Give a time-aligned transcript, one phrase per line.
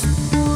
[0.00, 0.47] Peace.